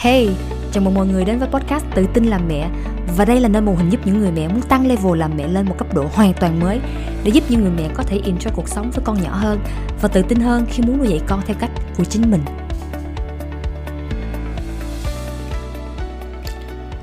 [0.00, 0.28] Hey,
[0.72, 2.70] chào mừng mọi người đến với podcast Tự tin làm mẹ.
[3.16, 5.48] Và đây là nơi mô hình giúp những người mẹ muốn tăng level làm mẹ
[5.48, 6.80] lên một cấp độ hoàn toàn mới
[7.24, 9.58] Để giúp những người mẹ có thể enjoy cuộc sống với con nhỏ hơn
[10.02, 12.40] Và tự tin hơn khi muốn nuôi dạy con theo cách của chính mình.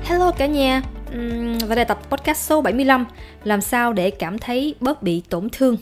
[0.04, 0.82] Hello cả nhà.
[1.66, 3.06] Và đây là tập podcast số 75
[3.44, 5.76] Làm sao để cảm thấy bớt bị tổn thương?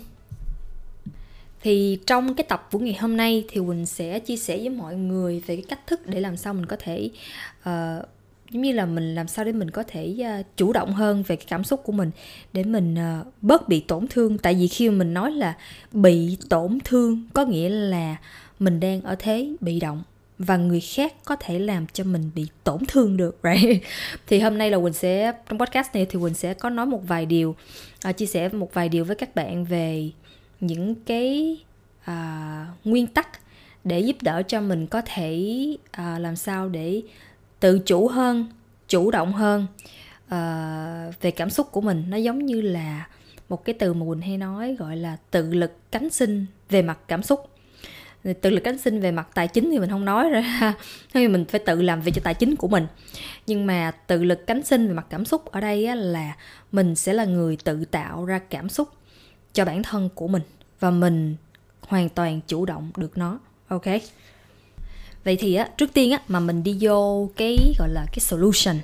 [1.64, 4.96] Thì trong cái tập của ngày hôm nay thì quỳnh sẽ chia sẻ với mọi
[4.96, 7.10] người về cái cách thức để làm sao mình có thể
[7.60, 8.04] uh,
[8.50, 11.36] giống như là mình làm sao để mình có thể uh, chủ động hơn về
[11.36, 12.10] cái cảm xúc của mình
[12.52, 14.38] để mình uh, bớt bị tổn thương.
[14.38, 15.56] Tại vì khi mà mình nói là
[15.92, 18.16] bị tổn thương có nghĩa là
[18.58, 20.02] mình đang ở thế bị động
[20.38, 23.82] và người khác có thể làm cho mình bị tổn thương được right?
[24.26, 27.00] Thì hôm nay là quỳnh sẽ trong podcast này thì quỳnh sẽ có nói một
[27.08, 27.56] vài điều
[28.08, 30.10] uh, chia sẻ một vài điều với các bạn về
[30.60, 31.58] những cái
[32.10, 33.28] uh, nguyên tắc
[33.84, 37.02] để giúp đỡ cho mình có thể uh, làm sao để
[37.60, 38.46] tự chủ hơn
[38.88, 39.66] chủ động hơn
[40.26, 42.04] uh, về cảm xúc của mình.
[42.08, 43.06] Nó giống như là
[43.48, 46.98] một cái từ mà quỳnh hay nói gọi là tự lực cánh sinh về mặt
[47.08, 47.50] cảm xúc.
[48.40, 50.72] Tự lực cánh sinh về mặt tài chính thì mình không nói rồi thôi
[51.14, 52.86] nhưng mình phải tự làm việc cho tài chính của mình.
[53.46, 56.36] Nhưng mà tự lực cánh sinh về mặt cảm xúc ở đây á, là
[56.72, 58.88] mình sẽ là người tự tạo ra cảm xúc
[59.54, 60.42] cho bản thân của mình
[60.80, 61.36] và mình
[61.80, 63.38] hoàn toàn chủ động được nó,
[63.68, 63.84] ok?
[65.24, 68.76] Vậy thì á, trước tiên á, mà mình đi vô cái, gọi là, cái solution,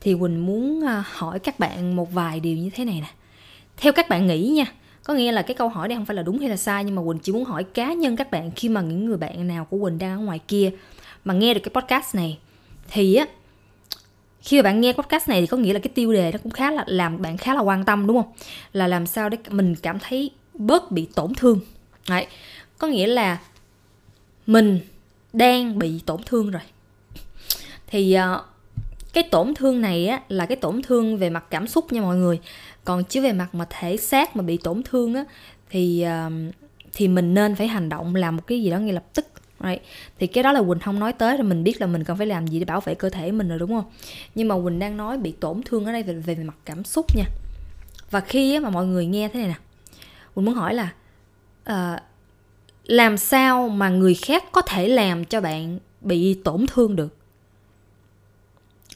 [0.00, 3.10] thì quỳnh muốn à, hỏi các bạn một vài điều như thế này nè.
[3.76, 4.64] Theo các bạn nghĩ nha,
[5.04, 6.94] có nghĩa là cái câu hỏi này không phải là đúng hay là sai, nhưng
[6.94, 9.64] mà quỳnh chỉ muốn hỏi cá nhân các bạn khi mà những người bạn nào
[9.64, 10.70] của quỳnh đang ở ngoài kia
[11.24, 12.38] mà nghe được cái podcast này,
[12.90, 13.26] thì á
[14.42, 16.52] khi mà bạn nghe podcast này thì có nghĩa là cái tiêu đề nó cũng
[16.52, 18.32] khá là làm bạn khá là quan tâm đúng không?
[18.72, 21.60] Là làm sao để mình cảm thấy bớt bị tổn thương.
[22.08, 22.26] Đấy.
[22.78, 23.38] có nghĩa là
[24.46, 24.80] mình
[25.32, 26.62] đang bị tổn thương rồi.
[27.86, 28.40] Thì uh,
[29.12, 32.16] cái tổn thương này á là cái tổn thương về mặt cảm xúc nha mọi
[32.16, 32.40] người.
[32.84, 35.24] Còn chứ về mặt mà thể xác mà bị tổn thương á
[35.70, 36.54] thì uh,
[36.92, 39.26] thì mình nên phải hành động làm một cái gì đó ngay lập tức
[39.60, 39.82] right.
[40.18, 42.26] thì cái đó là quỳnh không nói tới rồi mình biết là mình cần phải
[42.26, 43.84] làm gì để bảo vệ cơ thể mình rồi đúng không?
[44.34, 47.16] Nhưng mà quỳnh đang nói bị tổn thương ở đây về về mặt cảm xúc
[47.16, 47.24] nha.
[48.10, 49.54] Và khi mà mọi người nghe thế này nè
[50.34, 50.92] quỳnh muốn hỏi là
[51.70, 52.00] uh,
[52.84, 57.16] làm sao mà người khác có thể làm cho bạn bị tổn thương được?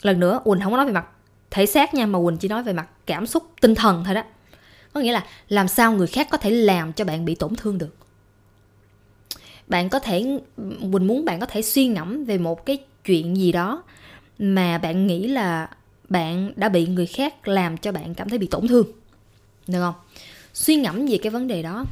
[0.03, 1.07] Lần nữa quỳnh không có nói về mặt
[1.51, 4.23] thể xác nha mà quỳnh chỉ nói về mặt cảm xúc tinh thần thôi đó.
[4.93, 7.79] Có nghĩa là làm sao người khác có thể làm cho bạn bị tổn thương
[7.79, 7.97] được?
[9.73, 10.39] Bạn có thể
[10.81, 13.83] mình muốn bạn có thể suy ngẫm về một cái chuyện gì đó
[14.39, 15.69] mà bạn nghĩ là
[16.09, 18.87] bạn đã bị người khác làm cho bạn cảm thấy bị tổn thương.
[19.69, 19.95] Được không?
[20.55, 21.85] Suy ngẫm về cái vấn đề đó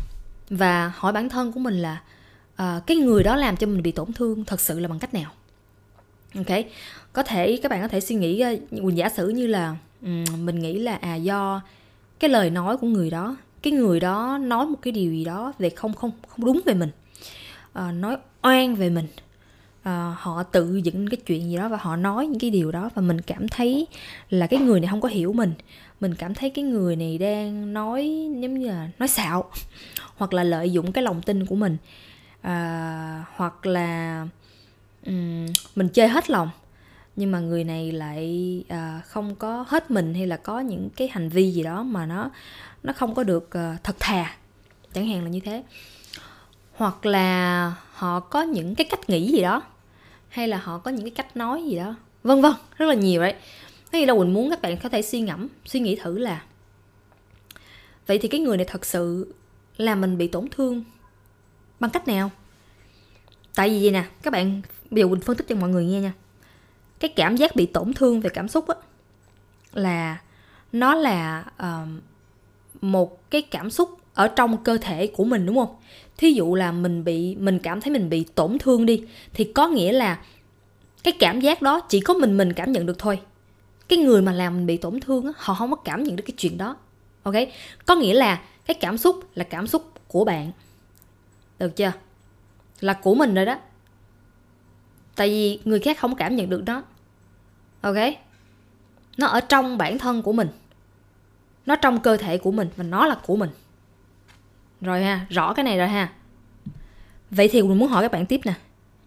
[0.50, 2.02] và hỏi bản thân của mình là
[2.62, 5.14] uh, cái người đó làm cho mình bị tổn thương thật sự là bằng cách
[5.14, 5.30] nào?
[6.36, 6.58] Ok
[7.12, 10.24] có thể các bạn có thể suy nghĩ ờ, mình giả sử như là um,
[10.44, 11.60] mình nghĩ là à do
[12.18, 15.52] cái lời nói của người đó cái người đó nói một cái điều gì đó
[15.58, 16.91] về không không không đúng về mình
[17.88, 19.06] uh, nói oan về mình.
[19.80, 22.91] Uh, họ tự dựng cái chuyện gì đó và họ nói những cái điều đó
[22.94, 23.86] và mình cảm thấy
[24.30, 25.52] là cái người này không có hiểu mình.
[26.00, 29.50] Mình cảm thấy cái người này đang nói giống như là nói xạo
[30.16, 31.76] hoặc là lợi dụng cái lòng tin của mình.
[32.42, 34.26] À, hoặc là
[35.06, 36.50] um, mình chơi hết lòng
[37.16, 41.08] nhưng mà người này lại à, không có hết mình hay là có những cái
[41.08, 42.30] hành vi gì đó mà nó
[42.82, 44.36] nó không có được à, thật thà.
[44.92, 45.62] Chẳng hạn là như thế
[46.80, 49.62] hoặc là họ có những cái cách nghĩ gì đó
[50.28, 53.22] hay là họ có những cái cách nói gì đó vân vân rất là nhiều
[53.22, 53.32] đấy.
[53.92, 56.42] Thế thì là quỳnh muốn các bạn có thể suy ngẫm suy nghĩ thử là
[58.06, 59.34] vậy thì cái người này thật sự
[59.76, 60.84] làm mình bị tổn thương
[61.80, 62.30] bằng cách nào?
[63.54, 66.00] Tại vì gì nè các bạn bây giờ quỳnh phân tích cho mọi người nghe
[66.00, 66.12] nha.
[66.98, 68.74] Cái cảm giác bị tổn thương về cảm xúc á
[69.72, 70.20] là
[70.72, 71.88] nó là uh,
[72.80, 75.76] một cái cảm xúc ở trong cơ thể của mình, đúng không?
[76.16, 79.69] Thí dụ là mình bị, mình cảm thấy mình bị tổn thương đi, thì có
[79.69, 80.21] nghĩa là
[81.03, 83.21] cái cảm giác đó chỉ có mình mình cảm nhận được thôi.
[83.89, 86.34] Cái người mà làm mình bị tổn thương họ không có cảm nhận được cái
[86.39, 86.77] chuyện đó,
[87.22, 87.34] ok?
[87.86, 90.53] Có nghĩa là cái cảm xúc là cảm xúc của bạn.
[91.59, 91.92] Được chưa?
[92.80, 93.59] Là của mình rồi đó.
[95.16, 96.83] Tại vì người khác không cảm nhận được nó
[97.80, 97.97] ok?
[99.16, 100.48] Nó ở trong bản thân của mình.
[101.66, 103.51] Nó trong cơ thể của mình và nó là của mình
[104.80, 106.12] rồi ha rõ cái này rồi ha
[107.30, 108.54] vậy thì mình muốn hỏi các bạn tiếp nè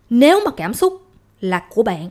[0.09, 1.01] nếu mà cảm xúc
[1.41, 2.09] là của bạn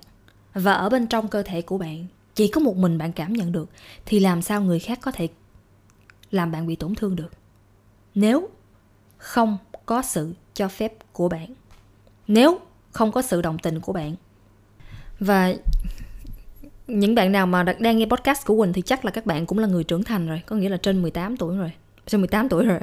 [0.54, 3.52] và ở bên trong cơ thể của bạn chỉ có một mình bạn cảm nhận
[3.52, 3.68] được
[4.06, 5.28] thì làm sao người khác có thể
[6.30, 7.30] làm bạn bị tổn thương được
[8.14, 8.48] nếu
[9.18, 11.54] không có sự cho phép của bạn
[12.28, 12.58] nếu
[12.90, 14.14] không có sự đồng tình của bạn
[15.20, 15.54] và
[16.86, 19.58] những bạn nào mà đang nghe podcast của Quỳnh thì chắc là các bạn cũng
[19.58, 21.72] là người trưởng thành rồi, có nghĩa là trên 18 tuổi rồi.
[22.06, 22.78] Trên 18 tuổi rồi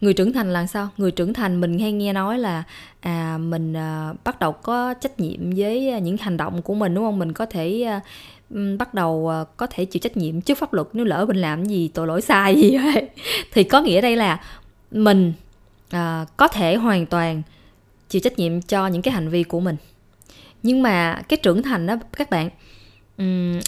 [0.00, 0.88] người trưởng thành là sao?
[0.96, 2.62] Người trưởng thành mình hay nghe nói là
[3.00, 6.94] à mình à, bắt đầu có trách nhiệm với à, những hành động của mình
[6.94, 7.18] đúng không?
[7.18, 8.00] Mình có thể à,
[8.78, 11.64] bắt đầu à, có thể chịu trách nhiệm trước pháp luật nếu lỡ mình làm
[11.64, 13.08] gì tội lỗi sai gì vậy.
[13.52, 14.40] Thì có nghĩa đây là
[14.90, 15.32] mình
[15.90, 17.42] à, có thể hoàn toàn
[18.08, 19.76] chịu trách nhiệm cho những cái hành vi của mình.
[20.62, 22.50] Nhưng mà cái trưởng thành đó các bạn
[23.18, 23.60] um,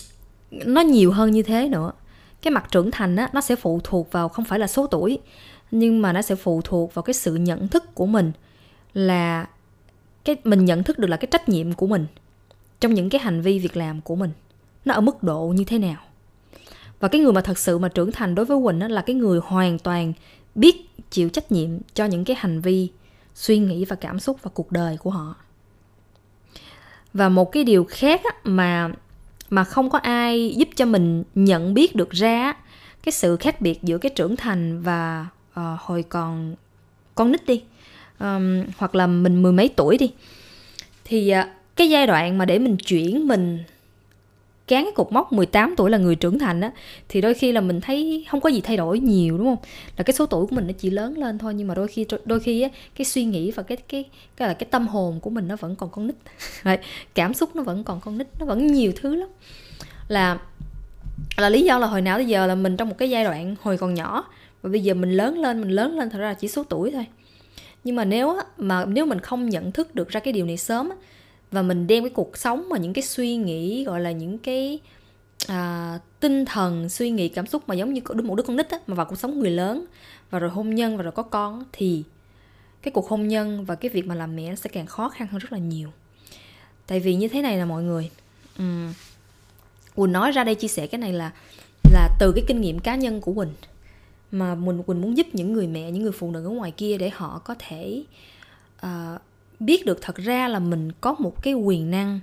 [0.50, 1.93] nó nhiều hơn như thế nữa
[2.42, 5.19] cái mặt trưởng thành á nó sẽ phụ thuộc vào không phải là số tuổi
[5.70, 8.32] nhưng mà nó sẽ phụ thuộc vào cái sự nhận thức của mình
[8.94, 9.46] là
[10.25, 12.06] cái mình nhận thức được là cái trách nhiệm của mình
[12.81, 14.31] trong những cái hành vi việc làm của mình
[14.84, 15.96] nó ở mức độ như thế nào.
[17.00, 19.16] Và cái người mà thật sự mà trưởng thành đối với quỳnh á, là cái
[19.16, 20.12] người hoàn toàn
[20.54, 20.76] biết
[21.10, 22.88] chịu trách nhiệm cho những cái hành vi
[23.34, 25.34] suy nghĩ và cảm xúc và cuộc đời của họ.
[27.14, 28.90] Và một cái điều khác mà
[29.50, 32.52] mà không có ai giúp cho mình nhận biết được ra
[33.02, 35.26] cái sự khác biệt giữa cái trưởng thành và
[35.61, 36.55] uh, hồi còn
[37.14, 37.62] con nít đi.
[38.20, 40.12] Um, hoặc là mình mười mấy tuổi đi.
[41.05, 43.58] Thì uh, cái giai đoạn mà để mình chuyển mình
[44.70, 46.70] cán cái cột mốc 18 tuổi là người trưởng thành á,
[47.08, 49.69] thì đôi khi là mình thấy không có gì thay đổi nhiều, đúng không?
[49.96, 52.06] Là cái số tuổi của mình nó chỉ lớn lên thôi, nhưng mà đôi khi
[52.25, 54.05] đôi khi á, cái suy nghĩ và cái cái
[54.37, 56.17] cái là cái tâm hồn của mình nó vẫn còn con nít.
[57.14, 59.28] Cảm xúc nó vẫn còn con nít, nó vẫn nhiều thứ lắm.
[60.08, 60.38] Là
[61.37, 63.56] là lý do là hồi nào tới giờ là mình trong một cái giai đoạn
[63.62, 64.25] hồi còn nhỏ,
[64.62, 66.90] và bây giờ mình lớn lên, mình lớn lên thật ra là chỉ số tuổi
[66.90, 67.06] thôi.
[67.84, 70.90] Nhưng mà nếu mà nếu mình không nhận thức được ra cái điều này sớm
[71.52, 74.79] và mình đem cái cuộc sống mà những cái suy nghĩ gọi là những cái
[75.49, 78.79] à, tinh thần suy nghĩ cảm xúc mà giống như một đứa con nít á,
[78.87, 79.85] mà vào cuộc sống người lớn
[80.31, 82.02] và rồi hôn nhân và rồi có con thì
[82.82, 85.29] cái cuộc hôn nhân và cái việc mà làm mẹ nó sẽ càng khó khăn
[85.31, 85.88] hơn rất là nhiều.
[86.87, 88.11] Tại vì như thế này là mọi người
[88.58, 88.93] um,
[89.94, 91.32] quỳnh nói ra đây chia sẻ cái này là
[91.93, 93.53] là từ cái kinh nghiệm cá nhân của quỳnh
[94.31, 96.99] mà mình quỳnh muốn giúp những người mẹ những người phụ nữ ở ngoài kia
[96.99, 98.03] để họ có thể
[98.87, 99.20] uh,
[99.60, 102.20] biết được thật ra là mình có một cái quyền năng,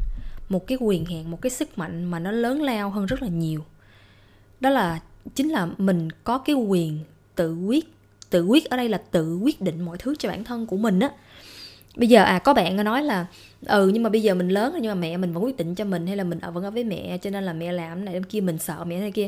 [0.49, 3.27] một cái quyền hạn, một cái sức mạnh mà nó lớn lao hơn rất là
[3.27, 3.63] nhiều.
[4.59, 4.99] Đó là,
[5.35, 6.99] chính là mình có cái quyền
[7.35, 7.93] tự quyết
[8.29, 10.99] tự quyết ở đây là tự quyết định mọi thứ cho bản thân của mình
[10.99, 11.09] á.
[11.95, 13.25] Bây giờ à có bạn nói là
[13.65, 15.75] ừ nhưng mà bây giờ mình lớn rồi nhưng mà mẹ mình vẫn quyết định
[15.75, 18.05] cho mình hay là mình ở vẫn ở với mẹ, cho nên là mẹ làm
[18.05, 19.27] này làm kia, mình sợ mẹ này kia.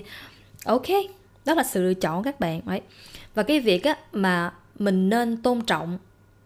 [0.66, 0.88] Ok,
[1.46, 2.82] đó là sự lựa chọn các bạn ấy
[3.36, 5.98] và cái việc á mà mình nên tôn trọng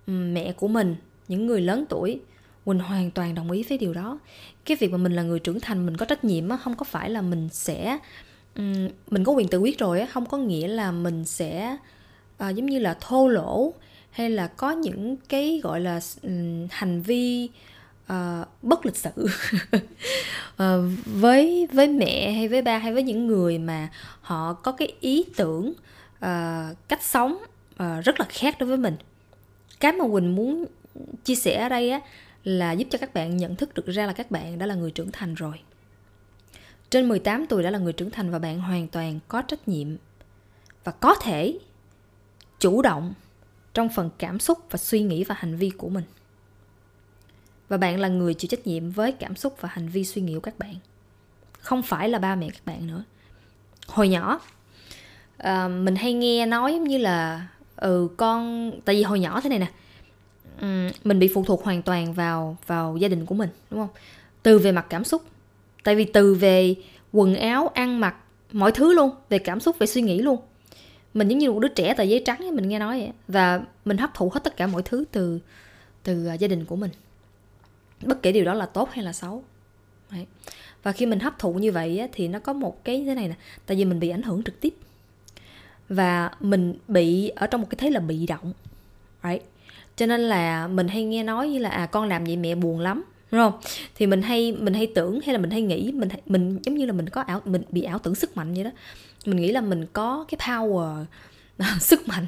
[0.07, 0.95] ừ, mẹ của mình
[1.27, 2.19] những người lớn tuổi.
[2.65, 4.19] Quỳnh hoàn toàn đồng ý với điều đó.
[4.65, 6.83] Cái việc mà mình là người trưởng thành mình có trách nhiệm á không có
[6.83, 7.99] phải là mình sẽ
[9.09, 11.77] mình có quyền tự quyết rồi á không có nghĩa là mình sẽ
[12.37, 13.73] à, giống như là thô lỗ
[14.11, 17.49] hay là có những cái gọi là um, hành vi
[18.13, 19.27] uh, bất lịch sự.
[20.63, 23.89] Uh, với với mẹ hay với ba hay với những người mà
[24.21, 25.73] họ có cái ý tưởng
[26.17, 27.37] uh, cách sống
[27.73, 28.95] uh, rất là khác đối với mình.
[29.79, 30.65] Cái mà quỳnh muốn
[31.23, 31.99] chia sẻ ở đây á
[32.43, 34.91] là giúp cho các bạn nhận thức được ra là các bạn đã là người
[34.91, 35.59] trưởng thành rồi.
[36.89, 39.87] Trên 18 tuổi đã là người trưởng thành và bạn hoàn toàn có trách nhiệm
[40.83, 41.59] và có thể
[42.59, 43.13] chủ động
[43.73, 46.03] trong phần cảm xúc và suy nghĩ và hành vi của mình.
[47.69, 50.33] Và bạn là người chịu trách nhiệm với cảm xúc và hành vi suy nghĩ
[50.33, 50.75] của các bạn.
[51.59, 53.03] Không phải là ba mẹ các bạn nữa.
[53.87, 54.39] Hồi nhỏ,
[55.43, 59.49] uh, mình hay nghe nói giống như là ừ con tại vì hồi nhỏ thế
[59.49, 59.71] này nè
[60.63, 63.89] Ừ, mình bị phụ thuộc hoàn toàn vào vào gia đình của mình đúng không?
[64.43, 65.23] Từ về mặt cảm xúc.
[65.83, 66.75] Tại vì từ về
[67.11, 68.15] quần áo ăn mặc
[68.51, 70.39] mọi thứ luôn về cảm xúc về suy nghĩ luôn.
[71.13, 73.11] Mình giống như một đứa trẻ tờ giấy trắng ấy, mình nghe nói vậy.
[73.27, 75.39] Và mình hấp thụ hết tất cả mọi thứ từ
[76.03, 76.91] từ à, gia đình của mình.
[78.05, 79.43] Bất kể điều đó là tốt hay là xấu.
[80.11, 80.25] Đấy.
[80.83, 83.27] và khi mình hấp thụ như vậy á, thì nó có một cái thế này
[83.27, 83.35] nè.
[83.65, 84.73] Tại vì mình bị ảnh hưởng trực tiếp.
[85.89, 88.53] Và mình bị ở trong một cái thế là bị động.
[89.23, 89.43] Right?
[89.95, 92.79] Cho nên là mình hay nghe nói như là à con làm vậy mẹ buồn
[92.79, 93.59] lắm đúng không?
[93.95, 96.85] Thì mình hay mình hay tưởng hay là mình hay nghĩ mình mình giống như
[96.85, 98.71] là mình có ảo mình bị ảo tưởng sức mạnh vậy đó.
[99.25, 101.05] Mình nghĩ là mình có cái power
[101.57, 102.25] à, sức mạnh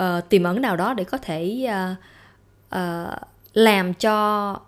[0.00, 1.96] uh, tiềm ẩn nào đó để có thể uh,
[2.78, 3.18] uh,
[3.54, 4.58] làm cho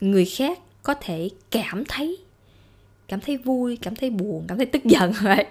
[0.00, 2.18] người khác có thể cảm thấy
[3.08, 5.46] cảm thấy vui cảm thấy buồn cảm thấy tức giận vậy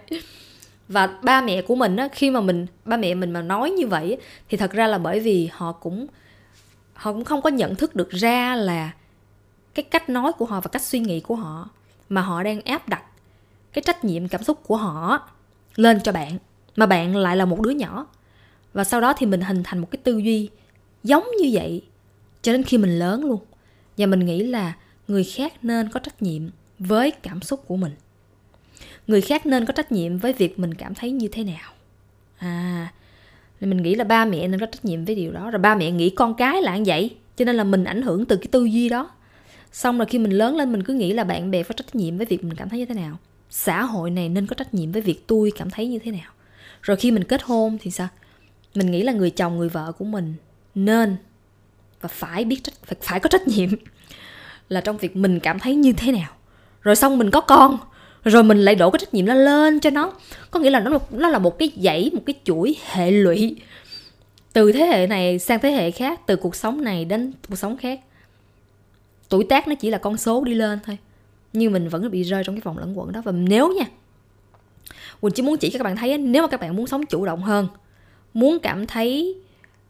[0.87, 3.87] và ba mẹ của mình á, khi mà mình, ba mẹ mình mà nói như
[3.87, 4.17] vậy
[4.49, 6.07] thì thật ra là bởi vì họ cũng
[6.93, 8.91] họ cũng không có nhận thức được ra là
[9.73, 11.69] cái cách nói của họ và cách suy nghĩ của họ
[12.09, 13.03] mà họ đang áp đặt
[13.73, 15.29] cái trách nhiệm, cảm xúc của họ
[15.75, 16.37] lên cho bạn,
[16.75, 18.07] mà bạn lại là một đứa nhỏ.
[18.73, 20.49] Và sau đó thì mình hình thành một cái tư duy
[21.03, 21.81] giống như vậy
[22.41, 23.39] cho đến khi mình lớn luôn.
[23.97, 24.73] Và mình nghĩ là
[25.07, 26.41] người khác nên có trách nhiệm
[26.79, 27.91] với cảm xúc của mình
[29.07, 31.72] người khác nên có trách nhiệm với việc mình cảm thấy như thế nào.
[32.38, 32.88] À
[33.65, 35.51] mình nghĩ là ba mẹ nên có trách nhiệm với điều đó.
[35.51, 38.25] Rồi ba mẹ nghĩ con cái là như vậy cho nên là mình ảnh hưởng
[38.25, 39.10] từ cái tư duy đó.
[39.72, 42.17] Xong rồi khi mình lớn lên mình cứ nghĩ là bạn bè có trách nhiệm
[42.17, 43.17] với việc mình cảm thấy như thế nào.
[43.50, 46.31] Xã hội này nên có trách nhiệm với việc tôi cảm thấy như thế nào.
[46.81, 48.07] Rồi khi mình kết hôn thì sao?
[48.75, 50.36] Mình nghĩ là người chồng người vợ của mình
[50.75, 51.15] nên
[52.01, 53.69] và phải biết trách phải, phải có trách nhiệm
[54.69, 56.31] là trong việc mình cảm thấy như thế nào.
[56.81, 57.77] Rồi xong mình có con
[58.24, 60.13] rồi mình lại đổ cái trách nhiệm nó lên cho nó.
[60.51, 63.56] Có nghĩa là nó nó là một cái dãy một cái chuỗi hệ lụy
[64.53, 67.77] từ thế hệ này sang thế hệ khác từ cuộc sống này đến cuộc sống
[67.77, 68.00] khác.
[69.30, 70.98] Tuổi tác nó chỉ là con số đi lên thôi
[71.53, 73.22] nhưng mình vẫn bị rơi trong cái vòng lẫn quẩn đó.
[73.25, 73.86] Và nếu nha
[75.22, 77.25] Quỳnh chỉ muốn chỉ cho các bạn thấy nếu mà các bạn muốn sống chủ
[77.25, 77.68] động hơn
[78.34, 79.36] muốn cảm thấy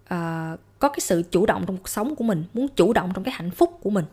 [0.03, 3.23] uh, có cái sự chủ động trong cuộc sống của mình muốn chủ động trong
[3.23, 4.05] cái hạnh phúc của mình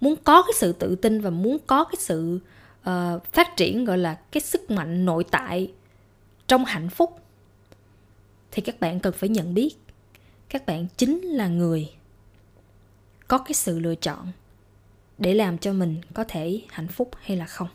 [0.00, 2.38] muốn có cái sự tự tin và muốn có cái sự
[2.80, 5.72] uh, phát triển gọi là cái sức mạnh nội tại
[6.46, 7.20] trong hạnh phúc
[8.50, 9.76] thì các bạn cần phải nhận biết
[10.48, 11.92] các bạn chính là người
[13.28, 14.32] có cái sự lựa chọn
[15.18, 17.68] để làm cho mình có thể hạnh phúc hay là không.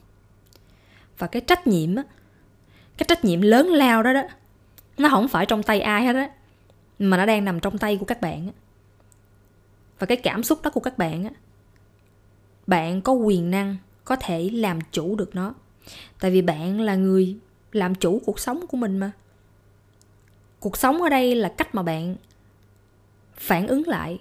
[1.18, 2.04] Và cái trách nhiệm á
[2.98, 4.22] cái trách nhiệm lớn lao đó đó
[4.98, 6.30] nó không phải trong tay ai hết á
[7.00, 8.54] mà nó đang nằm trong tay của các bạn á.
[10.00, 11.30] Và cái cảm xúc đó của các bạn á
[12.68, 15.54] bạn có quyền năng có thể làm chủ được nó.
[16.20, 17.38] Tại vì bạn là người
[17.72, 19.12] làm chủ cuộc sống của mình mà.
[20.60, 22.16] Cuộc sống ở đây là cách mà bạn
[23.34, 24.20] phản ứng lại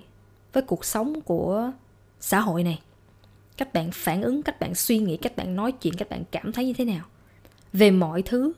[0.53, 1.73] với cuộc sống của
[2.21, 2.81] xã hội này.
[3.57, 6.53] Cách bạn phản ứng, cách bạn suy nghĩ, cách bạn nói chuyện, cách bạn cảm
[6.53, 7.05] thấy như thế nào
[7.73, 8.53] về mọi thứ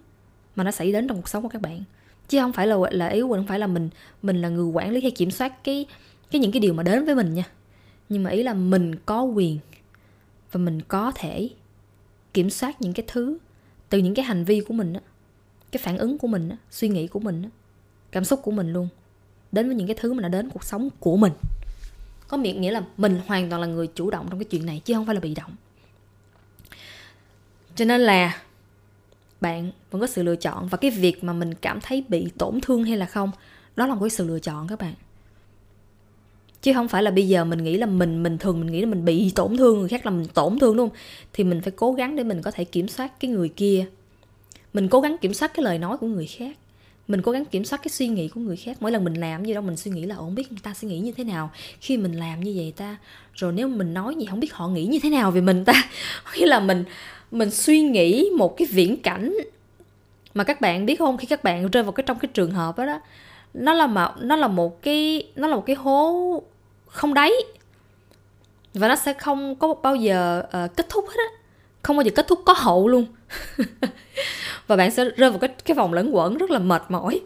[0.57, 1.83] mà nó xảy đến trong cuộc sống của các bạn.
[2.29, 3.91] Chứ không phải là là ý không phải là mình
[4.23, 5.87] mình là người quản lý hay kiểm soát cái
[6.31, 7.45] cái những cái điều mà đến với mình nha.
[8.09, 9.59] Nhưng mà ý là mình có quyền
[10.53, 11.51] và mình có thể
[12.35, 13.39] kiểm soát những cái thứ
[13.89, 15.01] từ những cái hành vi của mình á,
[15.73, 17.49] cái phản ứng của mình á, suy nghĩ của mình á,
[18.13, 18.89] cảm xúc của mình luôn,
[19.53, 21.33] đến với những cái thứ mà nó đến cuộc sống của mình.
[22.29, 24.81] Có miệng nghĩa là mình hoàn toàn là người chủ động trong cái chuyện này,
[24.85, 25.57] chứ không phải là bị động.
[27.75, 28.43] Cho nên là
[29.41, 32.61] bạn vẫn có sự lựa chọn và cái việc mà mình cảm thấy bị tổn
[32.61, 33.31] thương hay là không,
[33.77, 34.95] đó là một cái sự lựa chọn các bạn
[36.67, 38.87] chứ không phải là bây giờ mình nghĩ là mình mình thường mình nghĩ là
[38.87, 40.99] mình bị tổn thương người khác là mình tổn thương đúng không?
[41.33, 43.87] Thì mình phải cố gắng để mình có thể kiểm soát cái người kia.
[44.73, 46.57] Mình cố gắng kiểm soát cái lời nói của người khác.
[47.09, 48.77] Mình cố gắng kiểm soát cái suy nghĩ của người khác.
[48.81, 50.89] Mỗi lần mình làm gì đó mình suy nghĩ là không biết người ta sẽ
[50.89, 52.97] nghĩ như thế nào khi mình làm như vậy ta?
[53.35, 55.85] Rồi nếu mình nói gì không biết họ nghĩ như thế nào về mình ta.
[56.37, 56.85] Nghĩa là mình
[57.31, 59.37] mình suy nghĩ một cái viễn cảnh
[60.35, 61.17] mà các bạn biết không?
[61.17, 63.01] Khi các bạn rơi vào cái trong cái trường hợp đó, đó
[63.55, 66.43] nó là mà nó là một cái nó là một cái hố
[66.97, 67.33] không đáy
[68.75, 71.39] và nó sẽ không có bao giờ uh, kết thúc hết á.
[71.83, 73.07] Không bao giờ kết thúc có hậu luôn.
[74.67, 77.21] Và bạn sẽ rơi vào cái cái vòng lẫn quẩn rất là mệt mỏi.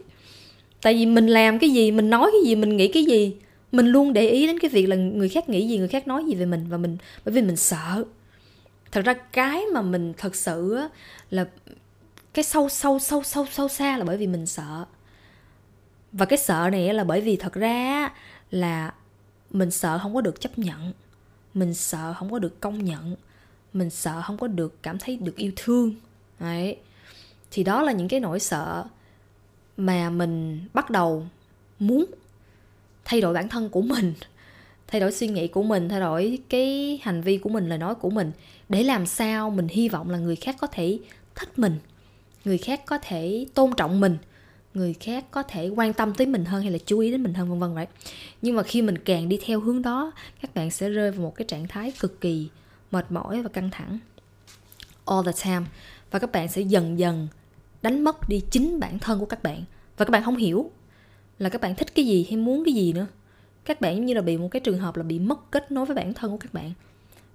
[0.81, 3.35] Tại vì mình làm cái gì mình nói cái gì mình nghĩ cái gì
[3.71, 6.23] mình luôn để ý đến cái việc là người khác nghĩ gì người khác nói
[6.25, 6.65] gì về mình.
[6.69, 8.03] Và mình bởi vì mình sợ.
[8.91, 10.79] Thật ra cái mà mình thật sự
[11.29, 11.45] là
[12.33, 14.85] cái sâu sâu sâu sâu sâu xa là bởi vì mình sợ.
[16.11, 18.09] Và cái sợ này là bởi vì thật ra
[18.51, 18.91] là
[19.53, 20.93] mình sợ không có được chấp nhận.
[21.53, 23.15] Mình sợ không có được công nhận.
[23.73, 25.95] Mình sợ không có được cảm thấy được yêu thương.
[26.39, 26.77] Đấy.
[27.51, 28.83] Thì đó là những cái nỗi sợ
[29.77, 31.25] mà mình bắt đầu
[31.79, 32.05] muốn
[33.05, 34.13] thay đổi bản thân của mình,
[34.87, 37.95] thay đổi suy nghĩ của mình, thay đổi cái hành vi của mình, lời nói
[37.95, 38.31] của mình
[38.69, 40.99] để làm sao mình hy vọng là người khác có thể
[41.35, 41.79] thích mình,
[42.45, 44.17] người khác có thể tôn trọng mình
[44.73, 47.33] người khác có thể quan tâm tới mình hơn hay là chú ý đến mình
[47.33, 47.87] hơn, vân vân vậy
[48.41, 50.11] nhưng mà khi mình càng đi theo hướng đó,
[50.41, 52.49] các bạn sẽ rơi vào một cái trạng thái cực kỳ
[52.91, 53.99] mệt mỏi và căng thẳng
[55.05, 55.65] all the time.
[56.11, 57.27] Và các bạn sẽ dần dần
[57.81, 59.63] đánh mất đi chính bản thân của các bạn.
[59.97, 60.71] Và các bạn không hiểu
[61.39, 63.07] là các bạn thích cái gì hay muốn cái gì nữa.
[63.65, 65.85] Các bạn giống như là bị một cái trường hợp là bị mất kết nối
[65.85, 66.73] với bản thân của các bạn.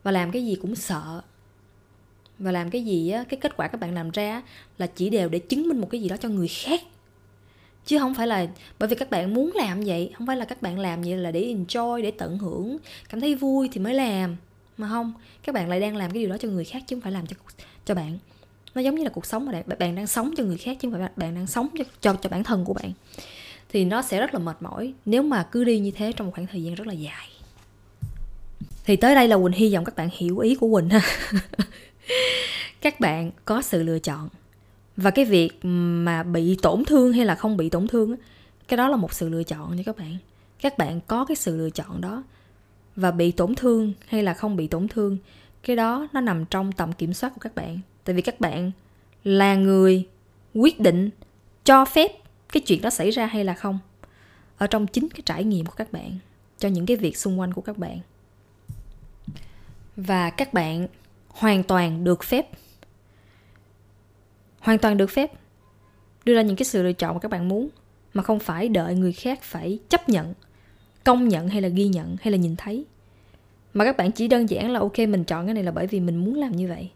[0.02, 1.22] Và làm cái gì cũng sợ.
[2.38, 4.42] Và làm cái gì á, cái kết quả các bạn làm ra
[4.78, 6.80] là chỉ đều để chứng minh một cái gì đó cho người khác
[7.86, 8.46] chứ không phải là
[8.78, 11.30] bởi vì các bạn muốn làm vậy không phải là các bạn làm vậy là
[11.30, 12.78] để enjoy để tận hưởng
[13.08, 14.36] cảm thấy vui thì mới làm.
[14.76, 15.12] Mà không
[15.42, 17.26] các bạn lại đang làm cái điều đó cho người khác chứ không phải làm
[17.26, 17.36] cho
[17.84, 18.18] cho bạn.
[18.74, 20.90] Nó giống như là cuộc sống mà bạn, bạn đang sống cho người khác chứ
[20.90, 22.92] không phải bạn đang sống cho, cho cho bản thân của bạn.
[23.68, 26.32] Thì nó sẽ rất là mệt mỏi nếu mà cứ đi như thế trong một
[26.34, 27.28] khoảng thời gian rất là dài.
[28.84, 31.00] Thì tới đây là quỳnh hy vọng các bạn hiểu ý của quỳnh ha.
[32.80, 34.28] Các bạn có sự lựa chọn
[34.96, 35.58] và cái việc
[36.04, 38.16] mà bị tổn thương hay là không bị tổn thương
[38.68, 40.16] cái đó là một sự lựa chọn nha các bạn.
[40.60, 42.22] Các bạn có cái sự lựa chọn đó
[42.96, 45.18] và bị tổn thương hay là không bị tổn thương,
[45.62, 47.80] cái đó nó nằm trong tầm kiểm soát của các bạn.
[48.04, 48.72] Tại vì các bạn
[49.24, 50.08] là người
[50.54, 51.10] quyết định
[51.64, 52.12] cho phép
[52.52, 53.78] cái chuyện đó xảy ra hay là không
[54.58, 56.18] ở trong chính cái trải nghiệm của các bạn,
[56.58, 58.00] cho những cái việc xung quanh của các bạn.
[59.96, 60.86] Và các bạn
[61.28, 62.46] hoàn toàn được phép
[64.66, 65.32] hoàn toàn được phép.
[66.24, 67.68] Đưa ra những cái sự lựa chọn mà các bạn muốn,
[68.14, 70.34] mà không phải đợi người khác phải chấp nhận,
[71.04, 72.84] công nhận hay là ghi nhận hay là nhìn thấy.
[73.74, 76.00] Mà các bạn chỉ đơn giản là, ok, mình chọn cái này là bởi vì
[76.00, 76.90] mình muốn làm như vậy.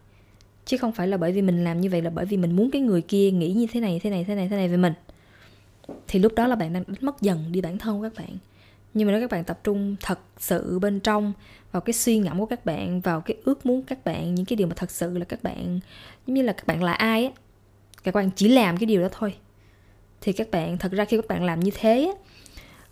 [0.64, 2.70] Chứ không phải là bởi vì mình làm như vậy là bởi vì mình muốn
[2.70, 4.92] cái người kia nghĩ như thế này thế này thế này thế này về mình.
[6.08, 8.36] Thì lúc đó là bạn đang đánh mất dần đi bản thân của các bạn.
[8.94, 11.32] Nhưng mà nếu các bạn tập trung thật sự bên trong,
[11.72, 14.56] vào cái suy ngẫm của các bạn, vào cái ước muốn các bạn, những cái
[14.56, 15.80] điều mà thật sự là các bạn,
[16.26, 17.30] giống như là các bạn là ai á
[18.02, 19.34] các bạn chỉ làm cái điều đó thôi.
[20.20, 22.12] Thì các bạn thật ra khi các bạn làm như thế á,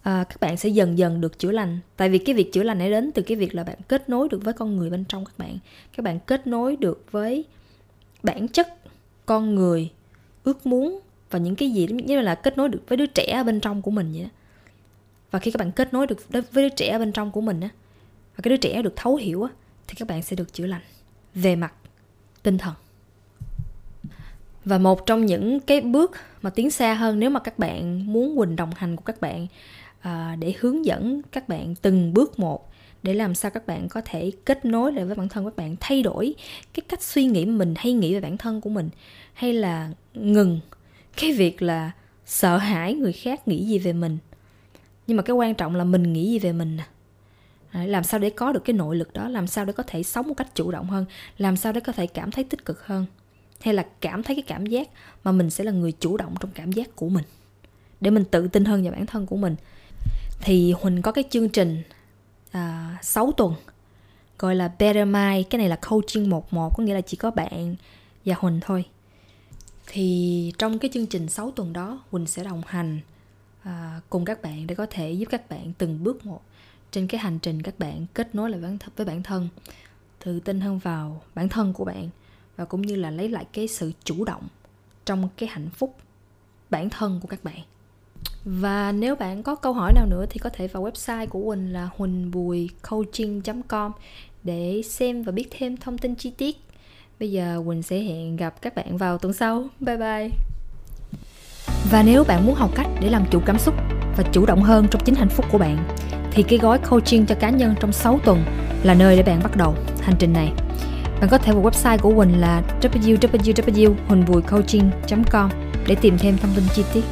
[0.03, 1.79] à, các bạn sẽ dần dần được chữa lành.
[1.97, 4.29] Tại vì cái việc chữa lành này đến từ cái việc là bạn kết nối
[4.29, 5.59] được với con người bên trong các bạn.
[5.97, 7.45] Các bạn kết nối được với
[8.23, 8.69] bản chất
[9.27, 9.91] con người
[10.45, 11.01] ước muốn
[11.31, 13.83] và những cái gì như là kết nối được với đứa trẻ ở bên trong
[13.83, 14.29] của mình vậy đó.
[15.31, 17.61] Và khi các bạn kết nối được với đứa trẻ ở bên trong của mình
[17.61, 17.69] á
[18.37, 19.51] và cái đứa trẻ được thấu hiểu á
[19.87, 20.83] thì các bạn sẽ được chữa lành
[21.35, 21.75] về mặt
[22.43, 22.75] tinh thần
[24.69, 28.37] và một trong những cái bước mà tiến xa hơn nếu mà các bạn muốn
[28.39, 29.47] quỳnh đồng hành của các bạn
[30.01, 32.71] à, để hướng dẫn các bạn từng bước một
[33.03, 35.77] để làm sao các bạn có thể kết nối lại với bản thân các bạn
[35.81, 36.35] thay đổi
[36.75, 38.89] cái cách suy nghĩ mình hay nghĩ về bản thân của mình
[39.33, 40.61] hay là ngừng
[41.17, 41.91] cái việc là
[42.27, 44.19] sợ hãi người khác nghĩ gì về mình.
[45.07, 46.85] Nhưng mà cái quan trọng là mình nghĩ gì về mình nè.
[47.87, 50.29] Làm sao để có được cái nội lực đó làm sao để có thể sống
[50.29, 51.05] một cách chủ động hơn
[51.39, 53.07] làm sao để có thể cảm thấy tích cực hơn
[53.61, 54.89] hay là cảm thấy cái cảm giác
[55.25, 57.25] mà mình sẽ là người chủ động trong cảm giác của mình
[58.01, 59.57] để mình tự tin hơn vào bản thân của mình.
[60.41, 61.83] Thì huỳnh có cái chương trình
[62.51, 63.55] à, 6 tuần
[64.39, 67.77] gọi là Better Mind cái này là coaching 11 có nghĩa là chỉ có bạn
[68.25, 68.85] và Huỳnh thôi.
[69.87, 73.01] Thì trong cái chương trình 6 tuần đó Huỳnh sẽ đồng hành
[73.63, 76.41] à, cùng các bạn để có thể giúp các bạn từng bước một
[76.91, 79.49] trên cái hành trình các bạn kết nối lại với bản thân
[80.25, 82.09] tự tin hơn vào bản thân của bạn
[82.59, 84.43] và cũng như là lấy lại cái sự chủ động
[85.05, 85.97] trong cái hạnh phúc
[86.71, 87.61] bản thân của các bạn
[88.45, 91.73] và nếu bạn có câu hỏi nào nữa thì có thể vào website của huỳnh
[91.73, 93.93] là huỳnhbùicoaching.com
[94.43, 96.57] để xem và biết thêm thông tin chi tiết.
[97.21, 99.65] Bây giờ huỳnh sẽ hẹn gặp các bạn vào tuần sau.
[99.81, 100.31] Bye bye.
[101.91, 103.75] Và nếu bạn muốn học cách để làm chủ cảm xúc
[104.17, 105.85] và chủ động hơn trong chính hạnh phúc của bạn,
[106.33, 108.45] thì cái gói coaching cho cá nhân trong 6 tuần
[108.83, 110.53] là nơi để bạn bắt đầu hành trình này.
[111.21, 115.51] Bạn có thể vào website của huỳnh là www.huỳnhbùicoaching.com
[115.87, 117.03] để tìm thêm thông tin chi tiết.